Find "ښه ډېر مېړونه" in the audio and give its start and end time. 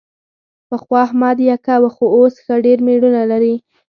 2.43-3.21